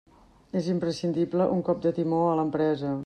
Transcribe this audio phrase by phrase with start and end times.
[0.61, 2.97] És imprescindible un cop de timó a l'empresa.